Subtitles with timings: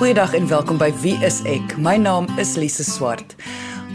[0.00, 1.74] Goeiedag en welkom by Wie is ek?
[1.76, 3.34] My naam is Lise Swart.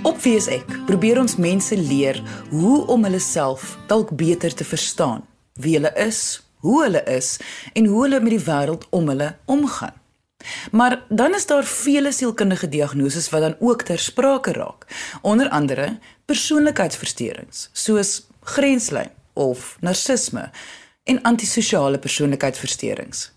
[0.05, 0.67] Op Wie is ek?
[0.85, 2.19] Probeer ons mense leer
[2.51, 5.23] hoe om hulle self dalk beter te verstaan.
[5.57, 6.19] Wie hulle is,
[6.61, 7.39] hoe hulle is
[7.73, 9.97] en hoe hulle met die wêreld om hulle omgaan.
[10.69, 14.85] Maar dan is daar vele sielkundige diagnoses wat dan ook ter sprake raak.
[15.25, 15.95] Onder andere
[16.29, 20.51] persoonlikheidsversteurings soos grenslyn of narcisme
[21.09, 23.31] en antisosiale persoonlikheidsversteurings.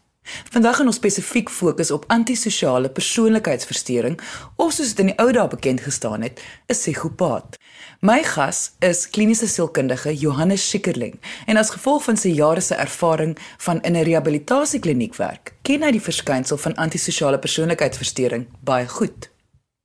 [0.50, 4.20] Vandag gaan ons spesifiek fokus op antisosiale persoonlikheidsversteuring
[4.56, 7.56] of soos dit in die ou dae bekend gestaan het, 'n psigopaat.
[8.00, 13.38] My gas is kliniese sielkundige Johannes Schikkerling en as gevolg van sy jare se ervaring
[13.58, 19.30] van in 'n rehabilitasiekliniek werk, ken hy die verskynsel van antisosiale persoonlikheidsversteuring baie goed.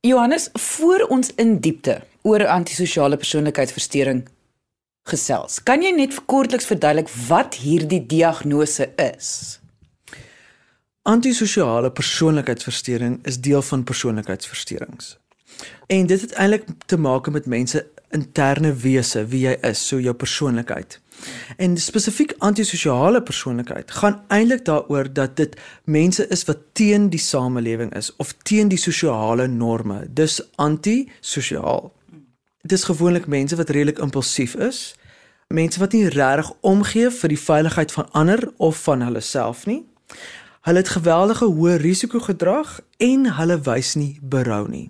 [0.02, 4.28] Johannes, voor ons in diepte oor antisosiale persoonlikheidsversteuring
[5.08, 9.63] gesels, kan jy net kortliks verduidelik wat hierdie diagnose is?
[11.04, 15.18] Antisosiale persoonlikheidsversteuring is deel van persoonlikheidsversteurings.
[15.88, 20.14] En dit het eintlik te maak met mense interne wese, wie jy is, so jou
[20.16, 21.00] persoonlikheid.
[21.58, 27.92] En spesifiek antisosiale persoonlikheid gaan eintlik daaroor dat dit mense is wat teen die samelewing
[27.96, 30.06] is of teen die sosiale norme.
[30.08, 31.92] Dis antisosiaal.
[32.62, 34.96] Dit is gewoonlik mense wat redelik impulsief is,
[35.48, 39.84] mense wat nie regtig omgee vir die veiligheid van ander of van hulle self nie.
[40.64, 44.86] Hulle het geweldige hoë risiko gedrag en hulle wys nie berou nie.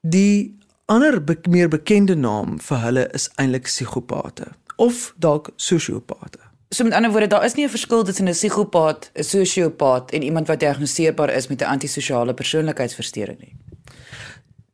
[0.00, 0.56] Die
[0.88, 4.48] ander be meer bekende naam vir hulle is eintlik psigopate
[4.80, 6.40] of dalk sosiopate.
[6.72, 10.22] So met ander woorde, daar is nie 'n verskil tussen 'n psigopaat, 'n sosiopaat en
[10.22, 13.54] iemand wat diagnoseerbaar is met 'n antisosiale persoonlikheidsversteuring nie.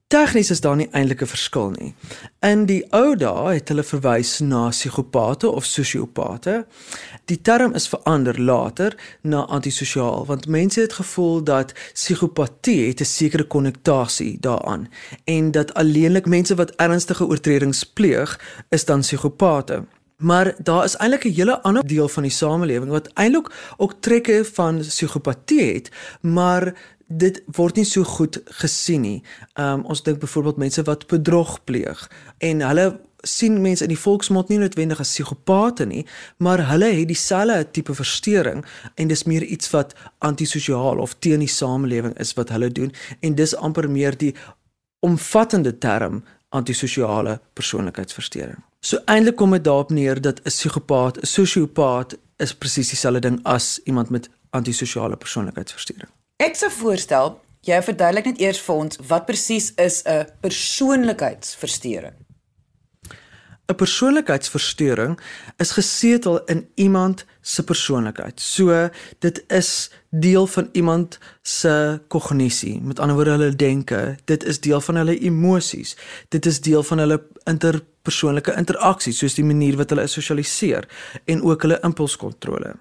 [0.09, 1.95] Tegnies is daar nie eintlik 'n verskil nie.
[2.41, 6.67] In die ou dae het hulle verwys na psigopate of sosiopate.
[7.25, 13.05] Die term is verander later na antisosiaal want mense het gevoel dat psigopatie het 'n
[13.05, 14.89] sekere konnektasie daaraan
[15.25, 19.85] en dat alleenlik mense wat ernstige oortredings pleeg is dan psigopate.
[20.17, 24.45] Maar daar is eintlik 'n hele ander deel van die samelewing wat eintlik ook trekke
[24.53, 25.91] van psigopatie het,
[26.21, 26.75] maar
[27.09, 29.23] dit word nie so goed gesien nie.
[29.57, 32.09] Um ons dink byvoorbeeld mense wat bedrog pleeg
[32.39, 36.05] en hulle sien mense in die volksmond nie noodwendig as psigopate nie,
[36.39, 38.65] maar hulle het dieselfde tipe verstoring
[38.95, 43.35] en dis meer iets wat antisosiaal of teen die samelewing is wat hulle doen en
[43.35, 44.35] dis amper meer die
[45.01, 48.63] omvattende term antisosiale persoonlikheidsversteuring.
[48.81, 53.41] So eintlik kom dit daarop neer dat 'n psigopaat, 'n sosiopaat is presies dieselfde ding
[53.43, 56.18] as iemand met antisosiale persoonlikheidsversteuring.
[56.39, 57.33] Ek sou voorstel
[57.67, 62.15] jy verduidelik net eers vir ons wat presies is 'n persoonlikheidsversteuring.
[63.69, 65.19] 'n Persoonlikheidsversteuring
[65.59, 68.41] is gesetel in iemand se persoonlikheid.
[68.41, 68.89] So
[69.19, 74.81] dit is deel van iemand se kognisie, met ander woorde hulle denke, dit is deel
[74.81, 75.97] van hulle emosies.
[76.29, 80.89] Dit is deel van hulle interpersoonlike interaksies, soos die manier wat hulle sosialiseer
[81.25, 82.75] en ook hulle impulskontrole.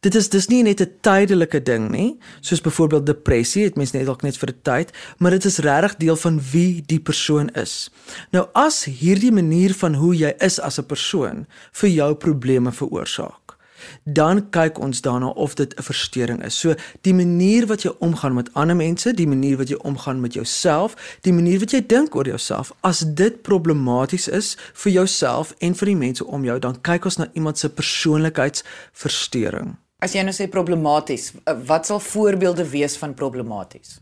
[0.00, 4.06] Dit is dis nie net 'n tydelike ding nie, soos byvoorbeeld depressie, dit mens net
[4.06, 7.90] dalk net vir 'n tyd, maar dit is regtig deel van wie die persoon is.
[8.30, 13.47] Nou as hierdie manier van hoe jy is as 'n persoon vir jou probleme veroorsaak,
[14.04, 16.58] dan kyk ons daarna of dit 'n verstoring is.
[16.58, 20.34] So die manier wat jy omgaan met ander mense, die manier wat jy omgaan met
[20.34, 25.74] jouself, die manier wat jy dink oor jouself, as dit problematies is vir jouself en
[25.74, 29.76] vir die mense om jou, dan kyk ons na iemand se persoonlikheidsversteuring.
[29.98, 31.32] As jy nou sê problematies,
[31.66, 34.00] wat sal voorbeelde wees van problematies?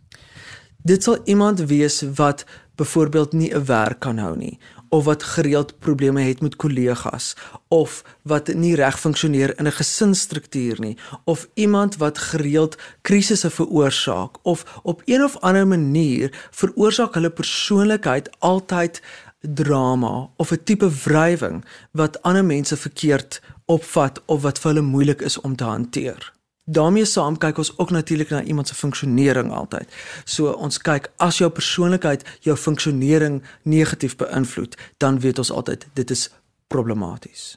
[0.84, 2.44] Dit sal iemand wees wat
[2.76, 4.58] byvoorbeeld nie 'n werk kan hou nie
[4.96, 7.34] of wat gereeld probleme het met kollegas
[7.68, 14.36] of wat nie reg funksioneer in 'n gesinsstruktuur nie of iemand wat gereeld krisisse veroorsaak
[14.42, 19.02] of op een of ander manier veroorsaak hulle persoonlikheid altyd
[19.40, 25.20] drama of 'n tipe wrywing wat ander mense verkeerd opvat of wat vir hulle moeilik
[25.20, 26.35] is om te hanteer
[26.66, 29.88] daarmee saam kyk ons ook natuurlik na iemand se funksionering altyd.
[30.24, 36.10] So ons kyk as jou persoonlikheid jou funksionering negatief beïnvloed, dan weet ons altyd dit
[36.10, 36.30] is
[36.66, 37.56] problematies.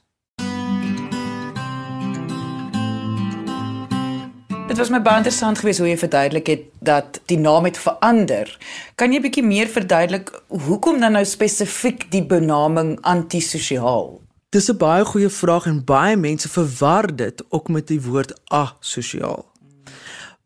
[4.69, 8.51] Dit was my baie interessant geweest hoe jy verduidelik het dat die naam het verander.
[8.95, 14.19] Kan jy bietjie meer verduidelik hoekom dan nou spesifiek die benaming antisosiaal?
[14.50, 19.49] Dis 'n baie goeie vraag en baie mense verwar dit ook met die woord asosiaal.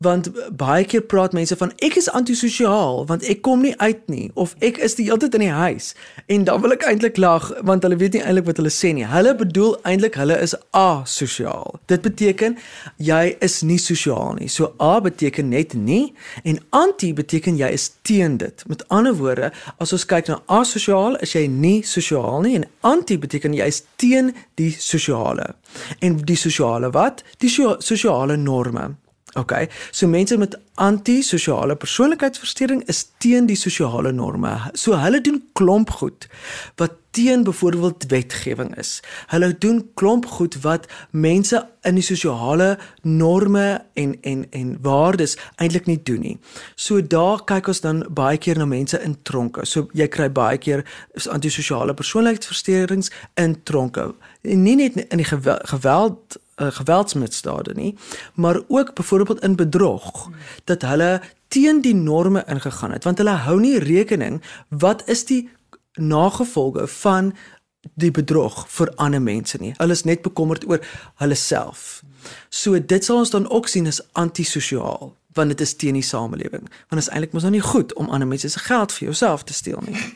[0.02, 4.30] Want baie keer praat mense van ek is antisosiaal want ek kom nie uit nie
[4.34, 5.92] of ek is die hele tyd in die huis
[6.26, 9.06] en dan wil ek eintlik lag want hulle weet nie eintlik wat hulle sê nie.
[9.08, 11.78] Hulle bedoel eintlik hulle is asosiaal.
[11.90, 12.56] Dit beteken
[13.02, 14.48] jy is nie sosiaal nie.
[14.48, 16.14] So a beteken net nie
[16.44, 18.64] en anti beteken jy is teen dit.
[18.70, 23.18] Met ander woorde, as ons kyk na asosiaal, is jy nie sosiaal nie en anti
[23.20, 25.54] beteken jy is teen die sosiale.
[26.04, 27.24] En die sosiale wat?
[27.42, 28.94] Die sosiale norme.
[29.34, 29.68] Okay.
[29.90, 34.70] So mense met antisosiale persoonlikheidsversteuring is teen die sosiale norme.
[34.72, 36.28] So hulle doen klomp goed
[36.78, 39.00] wat teen byvoorbeeld wetgewing is.
[39.26, 45.86] Hulle doen klomp goed wat mense in die sosiale norme en en en waardes eintlik
[45.86, 46.38] nie doen nie.
[46.74, 49.66] So daar kyk ons dan baie keer na mense in tronke.
[49.66, 50.82] So jy kry baie keer
[51.30, 54.12] antisosiale persoonlikheidsversteurings in tronke.
[54.42, 55.30] En nie net in die
[55.74, 57.96] geweld uh, geweldsmisdade nie,
[58.34, 60.30] maar ook byvoorbeeld in bedrog
[60.64, 65.48] dat hulle teen die norme ingegaan het want hulle hou nie rekening wat is die
[65.94, 67.34] nagevolge van
[67.94, 69.74] die bedrog vir ander mense nie.
[69.76, 70.80] Hulle is net bekommerd oor
[71.20, 72.02] hulle self.
[72.48, 76.62] So dit sal ons dan ook sien as antisosiaal want dit is teen die samelewing.
[76.62, 79.42] Want dit is eintlik mos nou nie goed om ander mense se geld vir jouself
[79.44, 79.98] te steel nie.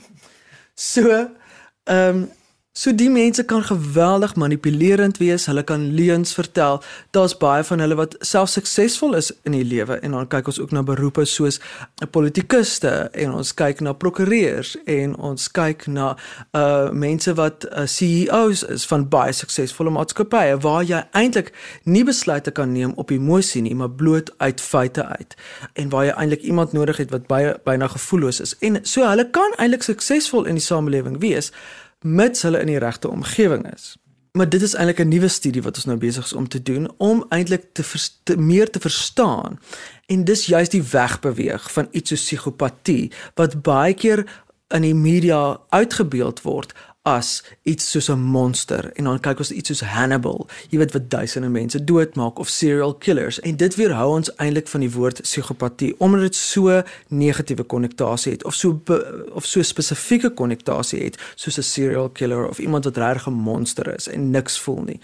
[0.79, 2.29] So ehm um,
[2.73, 6.83] So die mense kan geweldig manipulerend wees, hulle kan leuns vertel.
[7.11, 10.61] Daar's baie van hulle wat self suksesvol is in die lewe en dan kyk ons
[10.63, 11.59] ook na beroepe soos
[12.05, 16.17] 'n politikuste en ons kyk na prokureurs en ons kyk na
[16.53, 21.53] uh mense wat uh, CEOs is van baie suksesvolle maatskappye waar jy eintlik
[21.85, 25.37] nie besluite kan neem op emosie nie, maar bloot uit feite uit.
[25.73, 28.57] En waar jy eintlik iemand nodig het wat baie byna gevoelloos is.
[28.59, 31.53] En so hulle kan eintlik suksesvol in die samelewing wees
[32.01, 33.97] mits hulle in die regte omgewing is.
[34.33, 36.91] Maar dit is eintlik 'n nuwe studie wat ons nou besig is om te doen
[36.97, 37.85] om eintlik te,
[38.23, 39.59] te meer te verstaan.
[40.07, 44.25] En dis juist die wegbeweeg van iets soos psigopatie wat baie keer
[44.69, 46.73] in die media uitgebeeld word
[47.09, 51.11] as iets soos 'n monster en dan kyk ons iets soos Hannibal, jy weet wat
[51.11, 55.95] duisende mense doodmaak of serial killers en dit weerhou ons eintlik van die woord psigopatie
[55.99, 58.99] omdat dit so negatiewe konnotasie het of so be,
[59.33, 63.95] of so spesifieke konnotasie het soos 'n serial killer of iemand wat regtig 'n monster
[63.95, 65.01] is en niks voel nie.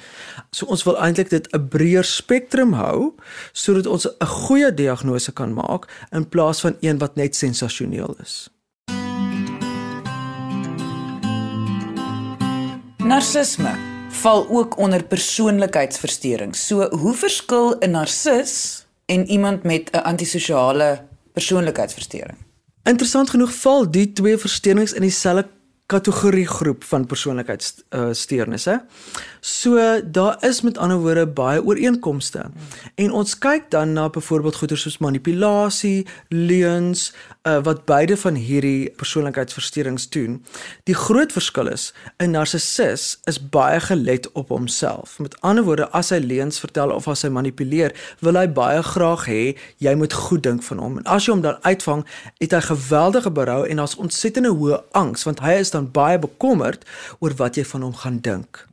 [0.50, 3.14] So ons wil eintlik dit 'n breër spektrum hou
[3.52, 8.53] sodat ons 'n goeie diagnose kan maak in plaas van een wat net sensasioneel is.
[13.04, 13.74] Narcisme
[14.08, 16.56] val ook onder persoonlikheidsversteuring.
[16.56, 22.38] So, hoe verskil 'n narcis en iemand met 'n antisosiale persoonlikheidsversteuring?
[22.82, 25.48] Interessant genoeg val die twee versteurings in dieselfde
[25.86, 28.70] kategorie groep van persoonlikheidssteurnisse.
[28.70, 28.78] Uh,
[29.40, 32.46] so daar is met ander woorde baie ooreenkomste.
[32.94, 37.12] En ons kyk dan na byvoorbeeld goeie soos manipulasie, leuns,
[37.44, 40.44] uh, wat beide van hierdie persoonlikheidsversteurings doen.
[40.88, 45.18] Die groot verskil is 'n narcissus is baie gelet op homself.
[45.18, 49.26] Met ander woorde, as hy leuns vertel of as hy manipuleer, wil hy baie graag
[49.26, 50.98] hê jy moet goed dink van hom.
[50.98, 52.06] En as jy hom dan uitvang,
[52.38, 56.84] het hy geweldige berou en daar's ontsettende hoë angs want hy is dan baie bekommerd
[57.18, 58.66] oor wat jy van hom gaan dink.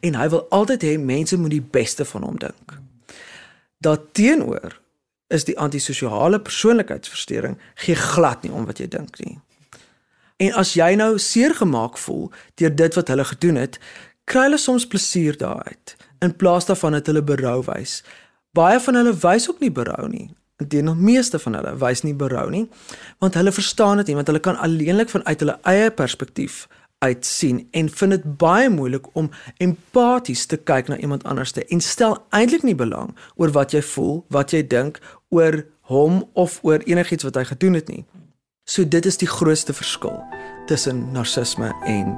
[0.00, 2.78] En hy wil altyd hê mense moet die beste van hom dink.
[3.78, 4.85] Daarteenoor
[5.28, 9.38] is die antisosiale persoonlikheidsversteuring gee glad nie om wat jy dink nie.
[10.36, 12.28] En as jy nou seer gemaak voel
[12.60, 13.78] deur dit wat hulle gedoen het,
[14.28, 18.00] kry hulle soms plesier daaruit in plaas daarvan dat hulle berou wys.
[18.56, 20.30] Baie van hulle wys ook nie berou nie.
[20.56, 22.64] Inteendeel, meeste van hulle wys nie berou nie,
[23.20, 26.62] want hulle verstaan dit nie, want hulle kan alleenlik vanuit hulle eie perspektief
[26.98, 31.80] uit sien en vind dit baie moeilik om empaties te kyk na iemand anderste en
[31.80, 36.80] stel eintlik nie belang oor wat jy voel, wat jy dink oor hom of oor
[36.88, 38.04] enigiets wat hy gedoen het nie.
[38.66, 40.16] So dit is die grootste verskil
[40.66, 42.16] tussen narcisme en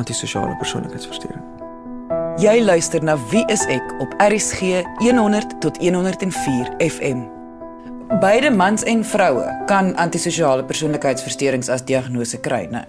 [0.00, 1.44] antisosiale persoonlikheidsversteuring.
[2.42, 7.22] Jy luister na Wie is ek op RCG 100 tot 104 FM.
[8.20, 12.82] Beide mans en vroue kan antisosiale persoonlikheidsversteurings as diagnose kry, né?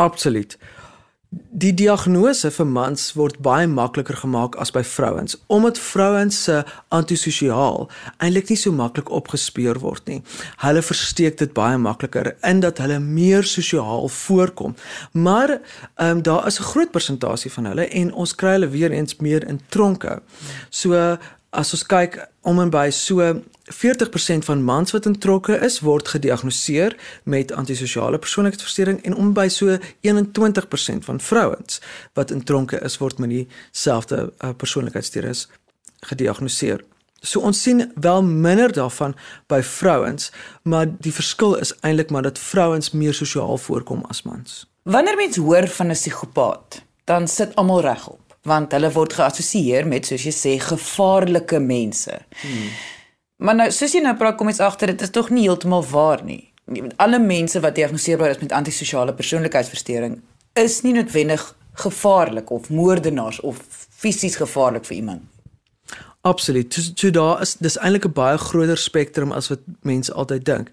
[0.00, 0.56] Absoluut.
[1.30, 6.56] Die diagnose vir mans word baie makliker gemaak as by vrouens omdat vrouens se
[6.96, 7.84] antisosiaal
[8.18, 10.18] eintlik nie so maklik opgespeur word nie.
[10.64, 14.74] Hulle versteek dit baie makliker in dat hulle meer sosiaal voorkom.
[15.12, 18.90] Maar ehm um, daar is 'n groot persentasie van hulle en ons kry hulle weer
[18.90, 20.22] eens meer in tronke.
[20.70, 21.18] So
[21.50, 22.16] as ons kyk
[22.46, 23.24] om en by so
[23.70, 29.48] 40% van mans wat in trokke is word gediagnoseer met antisosiale persoonlikheidsversteuring en om by
[29.48, 31.80] so 21% van vrouens
[32.18, 35.48] wat in tronke is word met dieselfde uh, persoonlikheidsstoornis
[36.10, 36.84] gediagnoseer.
[37.20, 39.14] So ons sien wel minder daarvan
[39.46, 40.30] by vrouens,
[40.62, 44.64] maar die verskil is eintlik maar dat vrouens meer sosiaal voorkom as mans.
[44.82, 50.06] Wanneer mens hoor van 'n psigopaat, dan sit almal regop, want hulle word geassosieer met
[50.06, 52.20] soos jy sê gevaarlike mense.
[52.42, 52.68] Hmm.
[53.36, 56.24] Maar nou soos jy nou praat kom iets agter dit is tog nie heeltemal waar
[56.24, 56.42] nie.
[57.02, 60.20] Alle mense wat diagnoseerbaar is met antisosiale persoonlikheidsversteuring
[60.60, 61.42] is nie noodwendig
[61.80, 63.60] gevaarlik of moordenaars of
[64.00, 65.22] fisies gevaarlik vir iemand.
[66.20, 66.74] Absoluut.
[66.74, 70.68] So, so daar is dis eintlik 'n baie groter spektrum as wat mense altyd dink.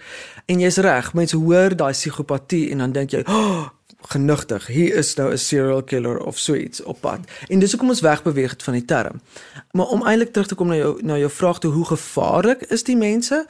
[0.46, 3.68] En jy's reg, mense hoor daai psigopatie en dan dink jy, oh,
[4.08, 7.20] genigtig, hier is nou 'n serial killer of so iets op pad.
[7.48, 9.22] En dis hoekom ons wegbeweeg het van die term.
[9.72, 12.84] Maar om eintlik terug te kom na jou na jou vraag toe hoe gevaarlik is
[12.84, 13.46] die mense?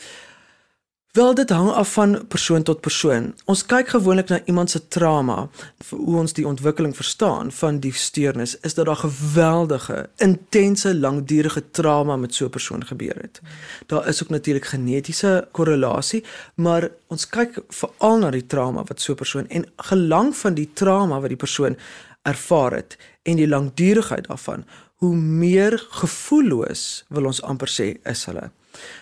[1.12, 3.34] Wel dit hang af van persoon tot persoon.
[3.46, 5.50] Ons kyk gewoonlik na iemand se trauma,
[5.90, 12.16] hoe ons die ontwikkeling verstaan van die steurnis, is dat daar geweldige, intense, langdurige trauma
[12.16, 13.42] met so 'n persoon gebeur het.
[13.86, 16.24] Daar is ook natuurlik genetiese korrelasie,
[16.56, 20.70] maar ons kyk veral na die trauma wat so 'n persoon en gelang van die
[20.74, 21.78] trauma wat die persoon
[22.22, 28.52] ervaar het en die langdurigheid daarvan, hoe meer gevoelloos wil ons amper sê is hulle.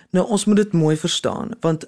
[0.09, 1.87] Nou ons moet dit mooi verstaan want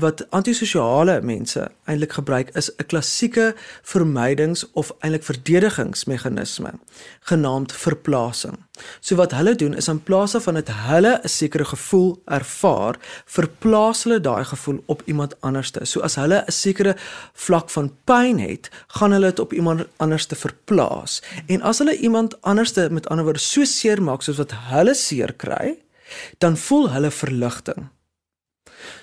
[0.00, 6.72] wat antisosiale mense eintlik gebruik is 'n klassieke vermydings of eintlik verdedigingsmeganisme
[7.20, 8.56] genaamd verplasing.
[9.00, 14.04] So wat hulle doen is in plaas van dat hulle 'n sekere gevoel ervaar, verplaas
[14.04, 15.84] hulle daai gevoel op iemand anderste.
[15.84, 16.96] So as hulle 'n sekere
[17.32, 21.22] vlak van pyn het, gaan hulle dit op iemand anderste verplaas.
[21.46, 25.32] En as hulle iemand anderste met ander woorde so seer maak soos wat hulle seer
[25.32, 25.78] kry,
[26.38, 27.88] dan voel hulle verligting.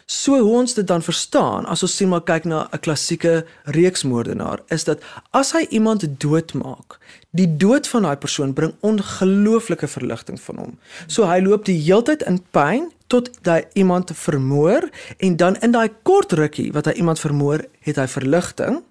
[0.06, 4.60] So hoe ons dit dan verstaan as ons sien maar kyk na 'n klassieke reeksmoordenaar
[4.70, 7.00] is dat as hy iemand doodmaak,
[7.32, 10.80] die dood van daai persoon bring ongelooflike verligting van hom.
[11.08, 15.90] So hy loop die heeltyd in pyn tot hy iemand vermoor en dan in daai
[16.04, 18.84] kort rukkie wat hy iemand vermoor, het hy verligting.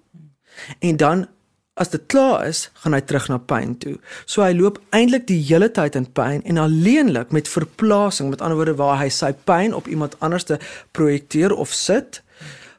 [0.79, 1.27] En dan
[1.75, 3.97] As dit klaar is, gaan hy terug na pyn toe.
[4.23, 8.55] So hy loop eintlik die hele tyd in pyn en alleenlik met verplasing, met ander
[8.55, 10.55] woorde waar hy sy pyn op iemand anders te
[10.95, 12.21] projekteer of sit,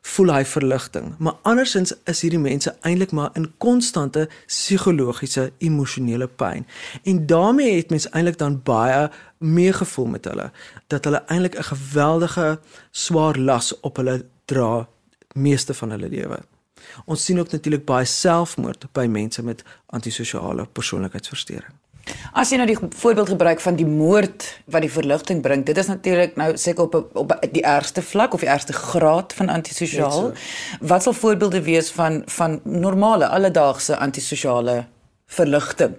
[0.06, 1.12] voel hy verligting.
[1.20, 6.64] Maar andersins is hierdie mense eintlik maar in konstante psigologiese emosionele pyn.
[7.04, 9.10] En daarmee het mens eintlik dan baie
[9.44, 10.50] meer gevoel met hulle
[10.88, 12.58] dat hulle eintlik 'n geweldige
[12.90, 14.88] swaar las op hulle dra
[15.34, 16.40] meeste van hulle lewe.
[17.04, 21.74] Ons sien ook natuurlik baie selfmoord by mense met antisosiale persoonlikheidsversteuring.
[22.38, 25.88] As jy nou die voorbeeld gebruik van die moord wat die verligting bring, dit is
[25.90, 30.30] natuurlik nou seker op op die ergste vlak of die ergste graad van antisosiaal.
[30.30, 30.86] So.
[30.86, 34.84] Wat sal voorbeelde wees van van normale alledaagse antisosiale
[35.26, 35.96] verligting?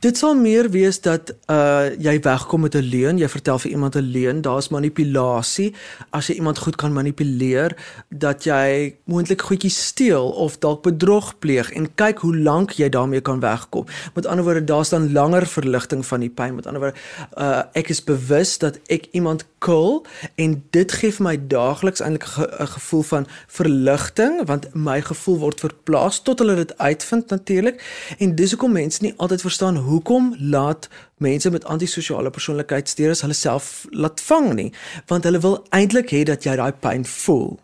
[0.00, 3.96] Dit sal meer wees dat uh jy wegkom met 'n leuen, jy vertel vir iemand
[3.96, 5.74] 'n leuen, daar's manipulasie.
[6.10, 7.76] As jy iemand goed kan manipuleer,
[8.08, 13.20] dat jy moontlik goedjies steel of dalk bedrog pleeg en kyk hoe lank jy daarmee
[13.20, 13.84] kan wegkom.
[14.14, 16.54] Met ander woorde, daar's dan langer verligting van die pyn.
[16.54, 16.98] Met ander woorde,
[17.36, 22.24] uh ek is bewus dat ek iemand kil en dit gee vir my daagliks eintlik
[22.60, 27.76] 'n gevoel van verligting want my gevoel word verplaas tot hulle dit uitvind natuurlik.
[28.18, 30.88] En dis hoekom mense nie altyd verstaan hoekom laat
[31.22, 34.70] mense met antisosiale persoonlikheidsstoornis hulle self laat vang nie?
[35.10, 37.58] Want hulle wil eintlik hê dat jy daai pyn voel.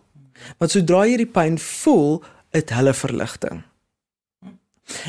[0.58, 2.20] Want sodra jy die pyn voel
[2.56, 3.64] het hulle verligting.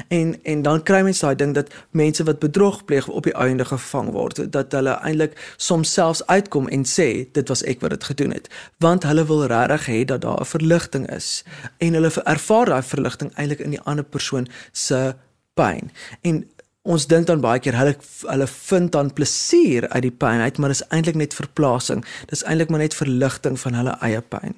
[0.08, 3.66] En en dan kry mense daai ding dat mense wat bedrog pleeg op die einde
[3.66, 4.42] gevang word.
[4.52, 8.50] Dat hulle eintlik soms selfs uitkom en sê dit was ek wat dit gedoen het.
[8.84, 11.44] Want hulle wil regtig hê dat daar 'n verligting is.
[11.78, 15.16] En hulle ervaar daai verligting eintlik in die ander persoon se
[15.54, 16.46] pyn en
[16.88, 17.96] ons dink dan baie keer hulle
[18.30, 22.06] hulle vind dan plesier uit die pyn uit, maar dit is eintlik net verplasing.
[22.32, 24.56] Dis eintlik maar net verligting van hulle eie pyn.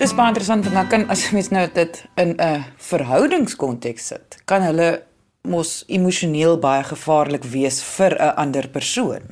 [0.00, 4.62] Dis baie interessant want dan kan as mens nou dit in 'n verhoudingskonteks sit, kan
[4.62, 5.02] hulle
[5.42, 9.22] mos emosioneel baie gevaarlik wees vir 'n ander persoon.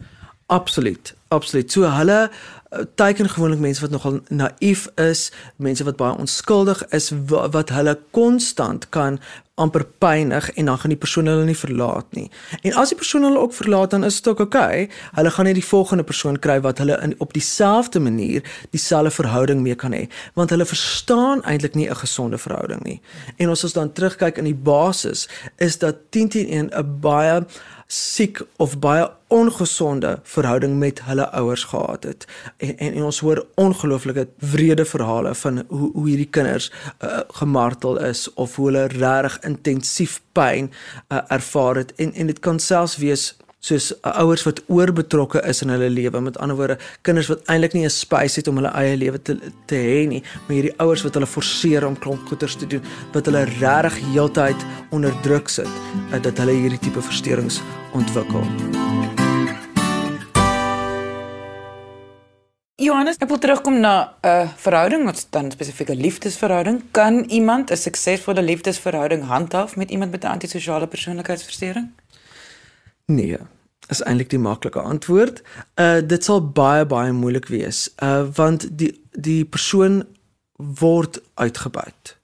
[0.48, 1.14] Absoluut.
[1.28, 1.72] Absoluut.
[1.72, 2.30] So hulle
[2.94, 7.98] teiken gewoonlik mense wat nogal naïef is, mense wat baie onskuldig is wat, wat hulle
[8.10, 9.18] konstant kan
[9.58, 12.28] amper pynig en dan gaan die persoon hulle nie verlaat nie.
[12.62, 14.84] En as die persoon hulle ook verlaat dan is dit ook oukei.
[14.84, 14.88] Okay.
[15.18, 19.64] Hulle gaan net die volgende persoon kry wat hulle in op dieselfde manier dieselfde verhouding
[19.64, 20.04] mee kan hê,
[20.38, 23.00] want hulle verstaan eintlik nie 'n gesonde verhouding nie.
[23.36, 27.46] En ons as dan terugkyk in die basis is dat 10 teen 1 'n baie
[27.88, 32.26] siek of baie ongesonde verhouding met hulle ouers gehad het.
[32.56, 38.00] en en, en ons hoor ongelooflike wrede verhale van hoe hoe hierdie kinders uh, gemartel
[38.00, 40.70] is of hoe hulle regtig intensief pyn
[41.08, 45.62] uh, ervaar het en en dit kan selfs wees soos uh, ouers wat oorbetrokke is
[45.62, 48.72] in hulle lewe met ander woorde kinders wat eintlik nie 'n space het om hulle
[48.74, 52.56] eie lewe te te hê nie maar hierdie ouers wat hulle forceer om klomp goeders
[52.56, 55.66] te doen wat hulle regtig heeltyd onder druk sit
[56.12, 57.60] uh, dat hulle hierdie tipe versteurings
[57.92, 58.44] ontwikkel.
[62.78, 66.82] Johannes, ek wil terugkom na 'n uh, verhouding, wat dan spesifiek 'n liefdesverhouding.
[66.90, 71.97] Kan iemand 'n suksesvolle liefdesverhouding handhaaf met iemand met 'n antisosiale persoonlikheidsversteuring?
[73.08, 73.38] Nee,
[73.88, 75.42] is eintlik die maklike antwoord.
[75.80, 77.86] Uh dit sal baie baie moeilik wees.
[78.02, 80.02] Uh want die die persoon
[80.56, 82.17] word uitgebuit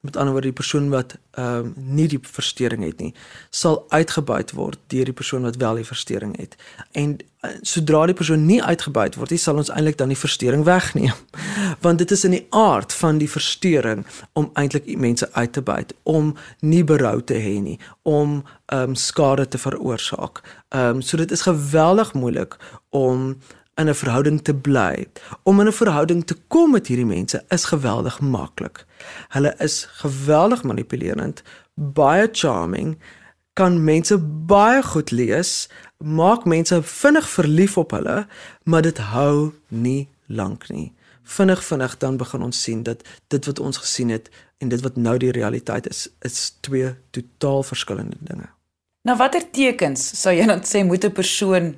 [0.00, 3.14] met ander woorde die persoon wat ehm um, nie die verstoring het nie
[3.50, 6.54] sal uitgebuit word deur die persoon wat wel die verstoring het.
[6.92, 10.62] En uh, sodra die persoon nie uitgebuit word nie sal ons eintlik dan die verstoring
[10.64, 11.18] wegneem.
[11.84, 14.06] Want dit is in die aard van die verstoring
[14.38, 18.94] om eintlik mense uit te buit om nie berou te hê nie om ehm um,
[18.94, 20.42] skade te veroorsaak.
[20.68, 22.54] Ehm um, so dit is geweldig moeilik
[22.90, 23.34] om
[23.78, 25.06] in 'n verhouding te bly.
[25.42, 28.86] Om in 'n verhouding te kom met hierdie mense is geweldig maklik.
[29.28, 31.42] Hulle is geweldig manipulerend,
[31.74, 32.98] baie charming,
[33.52, 38.26] kan mense baie goed lees, maak mense vinnig verlief op hulle,
[38.62, 40.92] maar dit hou nie lank nie.
[41.22, 44.96] Vinnig vinnig dan begin ons sien dat dit wat ons gesien het en dit wat
[44.96, 48.48] nou die realiteit is, is twee totaal verskillende dinge.
[49.02, 51.76] Nou watter tekens sou jy dan sê moet 'n persoon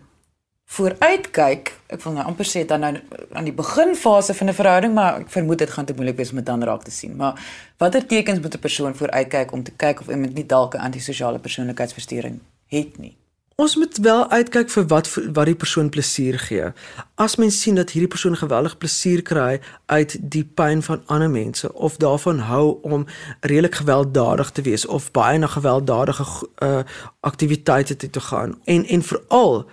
[0.70, 2.92] vooruitkyk, ek wil nou amper sê dan nou
[3.34, 6.36] aan die beginfase van 'n verhouding, maar ek vermoed dit gaan te moeilik wees om
[6.36, 7.16] dit dan raak te sien.
[7.16, 7.34] Maar
[7.78, 11.38] watter tekens moet 'n persoon vooruitkyk om te kyk of iemand nie dalk 'n antisosiale
[11.38, 13.16] persoonlikheidsversteuring het nie?
[13.60, 16.70] Ons moet wel uitkyk vir wat wat die persoon plesier gee.
[17.14, 21.72] As mens sien dat hierdie persoon geweldig plesier kry uit die pyn van ander mense
[21.74, 23.04] of daarvan hou om
[23.40, 26.24] redelik gewelddadig te wees of baie na gewelddadige
[26.62, 26.78] uh,
[27.20, 29.66] aktiwiteite te, te gaan en en veral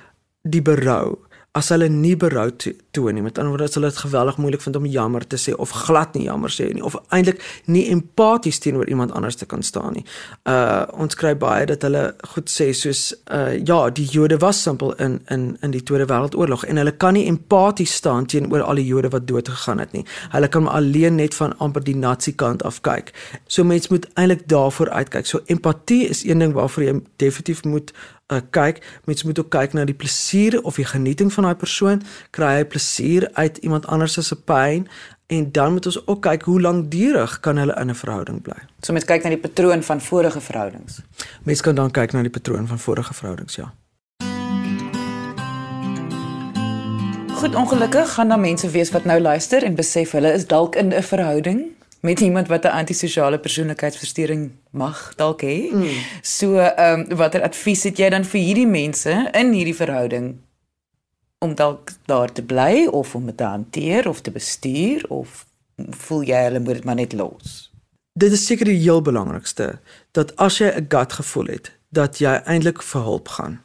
[0.50, 1.18] die berou
[1.58, 2.48] as hulle nie berou
[2.96, 5.54] toon nie met ander woorde as hulle dit geweldig moeilik vind om jammer te sê
[5.64, 7.42] of glad nie jammer sê nie of eintlik
[7.74, 10.04] nie empaties teenoor iemand anders te kan staan nie.
[10.50, 14.94] Uh ons kry baie dat hulle goed sê soos uh ja, die Jode was simpel
[15.04, 18.88] in in in die Tweede Wêreldoorlog en hulle kan nie empaties staan teenoor al die
[18.88, 20.06] Jode wat dood gegaan het nie.
[20.36, 23.14] Hulle kan alleen net van amper die Nazi kant af kyk.
[23.48, 25.26] So mense moet eintlik daarvoor uitkyk.
[25.26, 27.94] So empatie is een ding waarvoor jy definitief moet
[28.34, 32.04] uh, kyk, mens moet ook kyk na die plesier of die genieting van daai persoon,
[32.36, 34.88] kry hy plesier uit iemand anders se pyn
[35.28, 38.60] en dan moet ons ook kyk hoe lankdurig kan hulle in 'n verhouding bly.
[38.82, 41.02] So mens kyk na die patroon van vorige verhoudings.
[41.44, 43.74] Mens kan dan kyk na die patroon van vorige verhoudings, ja.
[47.38, 50.94] Goed ongelukkig gaan daar mense wees wat nou luister en besef hulle is dalk in
[50.94, 55.72] 'n verhouding met iemand wat 'n antisosiale persoonlikheidsversteuring mag dalk hê.
[55.72, 55.88] Mm.
[56.22, 60.36] So, ehm um, watter advies het jy dan vir hierdie mense in hierdie verhouding
[61.38, 66.22] om dalk daar te bly of om dit te hanteer of te bestuur of voel
[66.22, 67.72] jy hulle moet dit maar net los?
[68.14, 69.80] Dit is seker die heel belangrikste
[70.12, 73.62] dat as jy 'n gut gevoel het dat jy eintlik vir hulp gaan.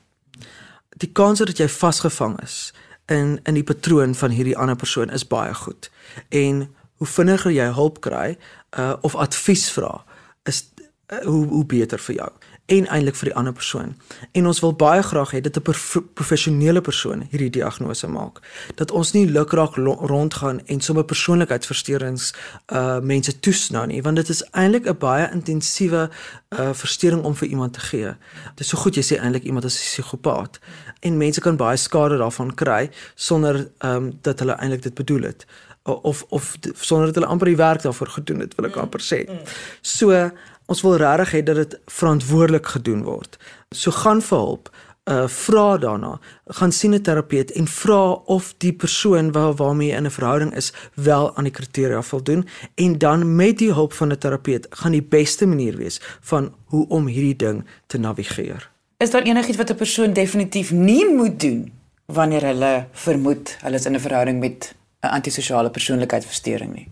[0.96, 2.72] Die kans dat jy vasgevang is
[3.06, 5.90] in in die patroon van hierdie ander persoon is baie goed.
[6.28, 8.36] En hoe vinniger jy hulp kry
[8.78, 10.04] uh of advies vra
[10.46, 10.62] is
[11.10, 12.30] uh, hoe hoe beter vir jou
[12.72, 13.90] en eintlik vir die ander persoon.
[14.38, 15.74] En ons wil baie graag hê dat 'n
[16.14, 18.38] professionele persoon hierdie diagnose maak.
[18.74, 22.34] Dat ons nie lukraak rondgaan en sommer persoonlikheidsversteurings
[22.72, 26.10] uh mense toesnou nie, want dit is eintlik 'n baie intensiewe
[26.48, 28.14] uh versteuring om vir iemand te gee.
[28.54, 30.58] Dit is so goed jy sê eintlik iemand is 'n psigopaat
[31.00, 35.22] en mense kan baie skade daarvan kry sonder ehm um, dat hulle eintlik dit bedoel
[35.22, 35.46] het
[35.82, 38.80] of of sonder dat hulle amper die werk daarvoor gedoen het, wil ek mm.
[38.86, 39.24] amper sê.
[39.26, 39.42] Mm.
[39.80, 40.30] So
[40.70, 43.36] ons wil regtig hê dat dit verantwoordelik gedoen word.
[43.74, 44.70] So gaan vir hulp,
[45.10, 46.12] uh vra daarna,
[46.46, 50.54] gaan sien 'n terapeut en vra of die persoon waar waarmee jy in 'n verhouding
[50.54, 54.92] is wel aan die kriteria voldoen en dan met die hulp van 'n terapeut gaan
[54.92, 58.70] die beste manier wees van hoe om hierdie ding te navigeer.
[58.98, 61.72] Is daar enigiets wat 'n persoon definitief nie moet doen
[62.06, 66.88] wanneer hulle vermoed hulle is in 'n verhouding met 'n antisosiale persoonlikheidsversteuring nie.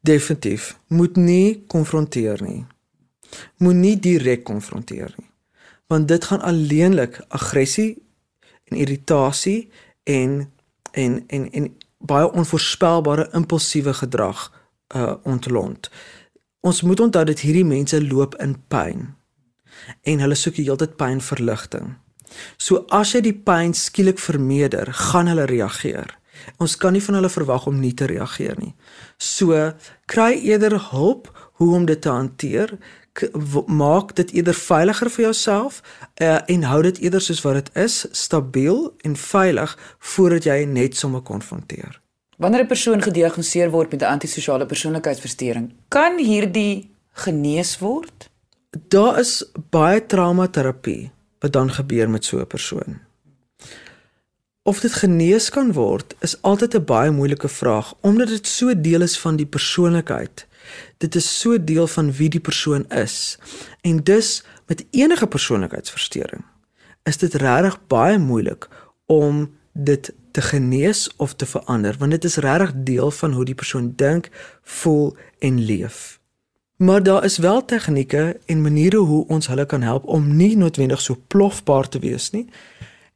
[0.00, 2.64] Definitief moet nie konfronteer nie.
[3.56, 5.30] Moenie direk konfronteer nie.
[5.86, 8.02] Want dit gaan alleenlik aggressie
[8.64, 9.70] en irritasie
[10.02, 10.52] en
[10.90, 14.52] en en en baie onvoorspelbare impulsiewe gedrag
[14.94, 15.90] uh ontlont.
[16.60, 19.14] Ons moet onthou dat hierdie mense loop in pyn
[20.02, 21.94] en hulle soek die hele tyd pynverligting.
[22.56, 26.19] So as jy die pyn skielik vermeerder, gaan hulle reageer.
[26.58, 28.74] Ons kan nie van hulle verwag om nie te reageer nie.
[29.18, 29.72] So
[30.06, 32.78] kry eerder hulp hoe om dit te hanteer.
[33.66, 35.82] Maak dit eerder veiliger vir jouself
[36.22, 40.96] uh, en hou dit eerder soos wat dit is, stabiel en veilig voordat jy net
[40.96, 42.00] sommer konfronteer.
[42.40, 48.30] Wanneer 'n persoon gediagnoseer word met 'n antisosiale persoonlikheidsversteuring, kan hierdie genees word?
[48.88, 53.09] Daar is baie traumaterapie wat dan gebeur met so 'n persoon.
[54.70, 59.00] Of dit genees kan word, is altyd 'n baie moeilike vraag omdat dit so deel
[59.00, 60.46] is van die persoonlikheid.
[60.98, 63.38] Dit is so deel van wie die persoon is.
[63.80, 66.44] En dus met enige persoonlikheidsversteuring
[67.02, 68.68] is dit regtig baie moeilik
[69.06, 73.54] om dit te genees of te verander want dit is regtig deel van hoe die
[73.54, 74.28] persoon dink,
[74.62, 76.20] voel en leef.
[76.76, 81.00] Maar daar is wel tegnieke en maniere hoe ons hulle kan help om nie noodwendig
[81.00, 82.46] so plofbaar te wees nie.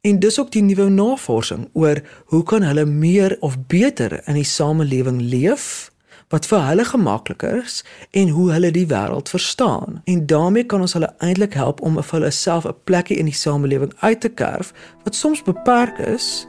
[0.05, 4.45] En dis ook die nuwe navorsing oor hoe kan hulle meer of beter in die
[4.45, 5.89] samelewing leef
[6.29, 7.79] wat vir hulle gemakliker is
[8.11, 10.01] en hoe hulle die wêreld verstaan.
[10.05, 13.39] En daarmee kan ons hulle eintlik help om vir hulle self 'n plekkie in die
[13.39, 16.45] samelewing uit te kerf wat soms beperk is,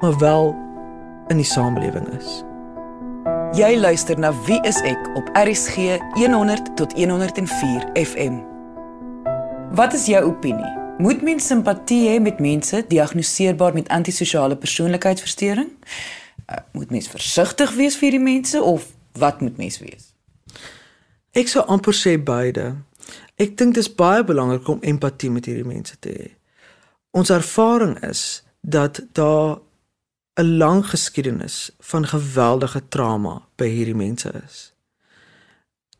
[0.00, 0.54] maar wel
[1.28, 2.44] in die samelewing is.
[3.56, 8.38] Jy luister na Wie is ek op RCG 100 tot 104 FM.
[9.70, 10.79] Wat is jou opinie?
[11.00, 15.70] Moet mens simpatie hê met mense diagnoseerbaar met antisosiale persoonlikheidsversteuring?
[16.50, 20.10] Uh, moet mens versigtig wees vir hierdie mense of wat moet mens wees?
[21.32, 22.74] Ek sou amper sê beide.
[23.40, 26.28] Ek dink dit is baie belangrik om empatie met hierdie mense te hê.
[27.16, 29.56] Ons ervaring is dat daar
[30.36, 34.72] 'n lang geskiedenis van geweldige trauma by hierdie mense is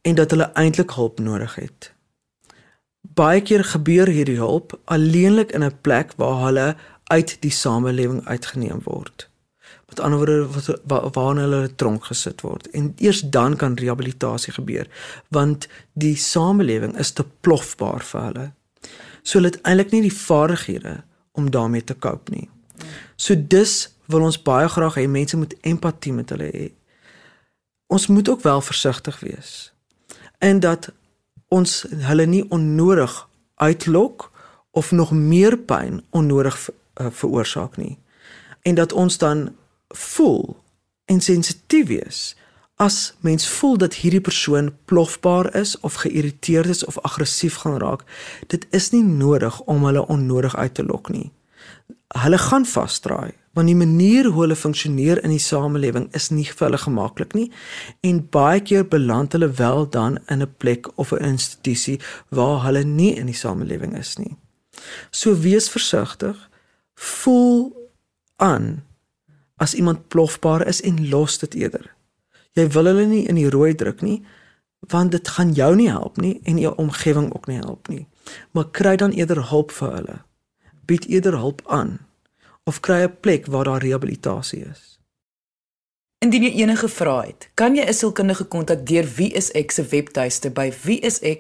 [0.03, 1.93] en dat hulle eintlik hulp nodig het.
[3.15, 6.77] Baie keer gebeur hierdie hulp alleenlik in 'n plek waar hulle
[7.11, 9.29] uit die samelewing uitgeneem word.
[9.89, 14.87] Met ander woorde waar, hulle tronk gesit word en eers dan kan rehabilitasie gebeur
[15.29, 18.53] want die samelewing is te plofbaar vir hulle.
[19.23, 22.49] So hulle het eintlik nie die vaardighede om daarmee te cope nie.
[23.17, 26.71] So dus wil ons baie graag hê mense moet empatie met hulle hê.
[27.91, 29.73] Ons moet ook wel versigtig wees.
[30.39, 30.93] En dat
[31.51, 33.15] ons hulle nie onnodig
[33.61, 34.31] uitlok
[34.71, 37.99] of nog meer pyn onnodig uh, veroorsaak nie.
[38.63, 39.51] En dat ons dan
[39.89, 40.57] voel
[41.11, 42.21] en sensitief wees
[42.81, 48.07] as mens voel dat hierdie persoon plofbaar is of geïrriteerd is of aggressief gaan raak,
[48.47, 51.29] dit is nie nodig om hulle onnodig uit te lok nie.
[52.23, 56.69] Hulle gaan vasdraai want die manier hoe hulle funksioneer in die samelewing is nie vir
[56.69, 57.49] hulle gemaklik nie
[58.07, 62.85] en baie keer beland hulle wel dan in 'n plek of 'n institusie waar hulle
[62.85, 64.37] nie in die samelewing is nie.
[65.11, 66.49] So wees versigtig.
[66.95, 67.73] Voel
[68.37, 68.85] aan
[69.57, 71.95] as iemand plofbaar is en los dit eerder.
[72.53, 74.23] Jy wil hulle nie in die rooi druk nie
[74.89, 78.07] want dit gaan jou nie help nie en jou omgewing ook nie help nie.
[78.51, 80.19] Maar kry dan eerder hulp vir hulle.
[80.87, 81.99] Bied eerder hulp aan
[82.65, 84.91] of kry 'n plek waar daar rehabilitasie is.
[86.21, 89.83] Indien jy enige vrae het, kan jy 'n sielkundige kontak deur Wie is ek se
[89.83, 91.31] webtuiste by wieisek.co.za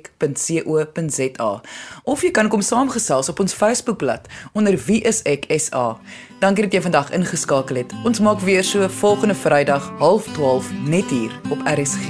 [2.04, 6.00] of jy kan kom saamgesels op ons Facebookblad onder Wie is ek SA.
[6.40, 7.92] Dankie dat jy vandag ingeskakel het.
[8.04, 12.08] Ons maak weer so volgende Vrydag 12:30 net hier op RSG.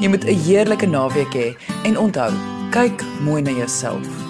[0.00, 2.32] Jy moet 'n heerlike naweek hê en onthou,
[2.70, 4.29] kyk mooi na jouself.